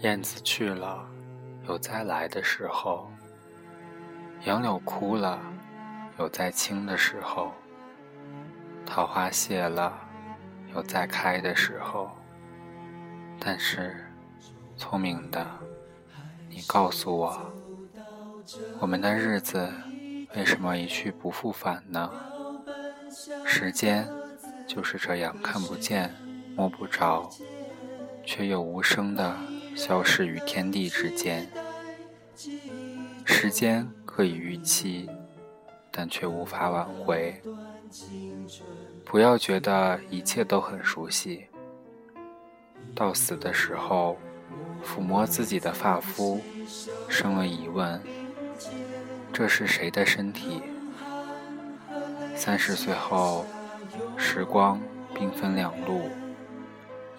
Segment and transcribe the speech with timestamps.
[0.00, 1.06] 燕子去了，
[1.66, 3.08] 有再来的时候；
[4.44, 5.40] 杨柳枯了，
[6.18, 7.50] 有再青的时候；
[8.84, 9.92] 桃花谢了，
[10.74, 12.10] 有再开的时候。
[13.40, 14.04] 但是，
[14.76, 15.46] 聪明的，
[16.50, 17.52] 你告诉我，
[18.80, 19.72] 我们的日子
[20.36, 22.10] 为什么一去不复返呢？
[23.44, 24.06] 时间
[24.66, 26.12] 就是这样看不见、
[26.56, 27.30] 摸不着，
[28.24, 29.34] 却又无声的。
[29.74, 31.46] 消失于天地之间，
[33.24, 35.08] 时间可以预期，
[35.90, 37.34] 但却无法挽回。
[39.04, 41.46] 不要觉得一切都很熟悉。
[42.94, 44.16] 到死的时候，
[44.84, 46.40] 抚摸自己的发肤，
[47.08, 48.00] 生了疑问：
[49.32, 50.62] 这是谁的身体？
[52.36, 53.44] 三十岁后，
[54.16, 54.80] 时光
[55.14, 56.08] 兵分两路，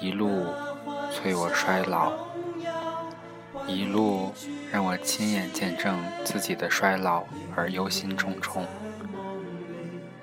[0.00, 0.46] 一路
[1.10, 2.12] 催我衰老。
[3.66, 4.32] 一路
[4.70, 7.24] 让我亲眼见证自己的衰老
[7.54, 8.64] 而忧心忡忡。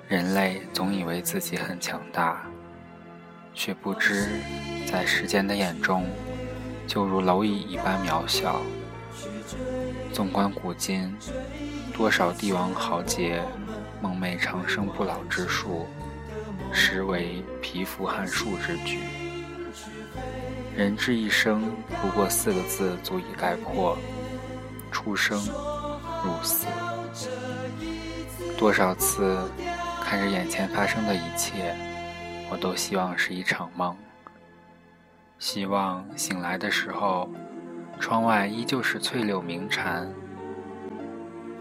[0.08, 2.42] 人类总以为自己很强大，
[3.54, 4.40] 却不知
[4.90, 6.06] 在时间的眼中，
[6.86, 8.60] 就如蝼蚁一般渺小。
[10.12, 11.14] 纵观古今，
[11.92, 13.42] 多少帝王豪杰
[14.00, 15.86] 梦寐长生不老之术，
[16.72, 18.98] 实为蚍蜉撼树之举。
[20.76, 23.98] 人之一生，不过四个字足以概括：
[24.90, 25.38] 出生
[26.24, 26.66] 入死。
[28.56, 29.38] 多少次
[30.02, 31.74] 看着眼前发生的一切，
[32.50, 33.96] 我都希望是一场梦。
[35.38, 37.28] 希望醒来的时候，
[37.98, 40.08] 窗外依旧是翠柳鸣蝉，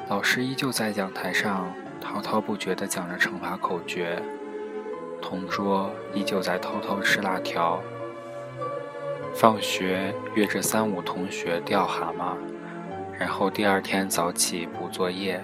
[0.08, 4.22] 老师依旧在讲台上滔滔不绝地讲着乘法口诀，
[5.22, 7.82] 同桌依旧在偷偷吃辣条。
[9.40, 12.36] 放学约着三五同学钓蛤蟆，
[13.18, 15.42] 然后第二天早起补作业。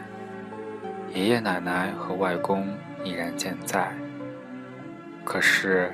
[1.14, 2.68] 爷爷奶奶和外公
[3.06, 3.96] 依然健在。
[5.24, 5.94] 可是，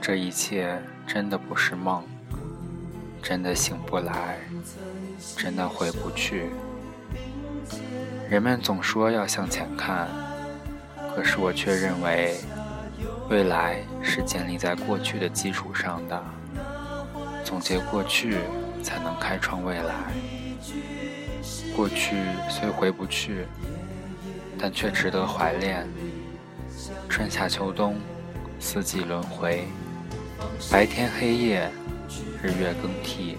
[0.00, 2.02] 这一切真的不是梦，
[3.22, 4.38] 真的醒不来，
[5.36, 6.46] 真的回不去。
[8.30, 10.08] 人们总说要向前看，
[11.14, 12.38] 可是我却认为，
[13.28, 16.24] 未来是建立在过去的基础上的。
[17.46, 18.38] 总结过去，
[18.82, 19.94] 才能开创未来。
[21.76, 22.16] 过去
[22.50, 23.46] 虽回不去，
[24.58, 25.86] 但却值得怀恋。
[27.08, 28.00] 春夏秋冬，
[28.58, 29.68] 四季轮回，
[30.72, 31.70] 白天黑夜，
[32.42, 33.38] 日月更替。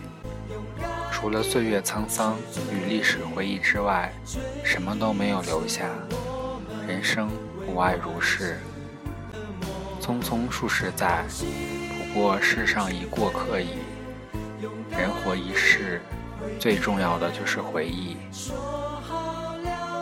[1.12, 2.38] 除了岁月沧桑
[2.72, 4.14] 与历史回忆之外，
[4.64, 5.90] 什么都没有留下。
[6.88, 7.30] 人生
[7.66, 8.58] 不外如是，
[10.00, 11.26] 匆匆数十载，
[11.98, 13.72] 不过世上一过客矣。
[14.98, 16.02] 人活一世，
[16.60, 18.18] 最重要的就是回忆。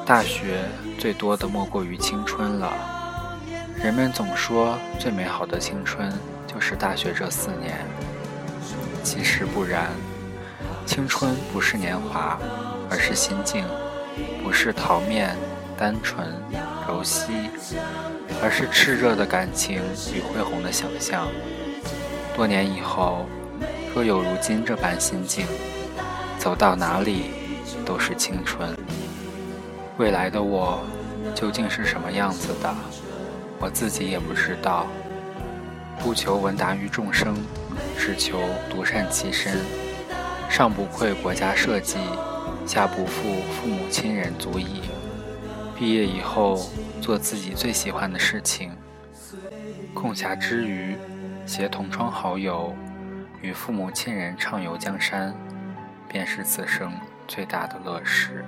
[0.05, 0.63] 大学
[0.97, 2.71] 最多的莫过于青春了。
[3.83, 6.09] 人们总说最美好的青春
[6.47, 7.77] 就是大学这四年，
[9.03, 9.89] 其实不然。
[10.85, 12.39] 青春不是年华，
[12.89, 13.65] 而是心境；
[14.43, 15.35] 不是桃面、
[15.77, 16.25] 单纯、
[16.87, 17.49] 柔细，
[18.41, 19.81] 而是炽热的感情
[20.13, 21.27] 与恢宏的想象。
[22.33, 23.25] 多年以后。
[23.95, 25.45] 若有如今这般心境，
[26.37, 27.31] 走到哪里
[27.85, 28.75] 都是青春。
[29.97, 30.83] 未来的我
[31.33, 32.75] 究竟是什么样子的，
[33.57, 34.85] 我自己也不知道。
[35.97, 37.37] 不求闻达于众生，
[37.97, 38.37] 只求
[38.69, 39.61] 独善其身。
[40.49, 41.97] 上不愧国家社稷，
[42.67, 44.81] 下不负父母亲人足矣。
[45.73, 46.69] 毕业以后，
[47.01, 48.73] 做自己最喜欢的事情。
[49.93, 50.97] 空暇之余，
[51.45, 52.75] 携同窗好友。
[53.45, 55.31] 与父母亲人畅游江山，
[56.09, 56.91] 便是此生
[57.27, 58.43] 最大的乐事。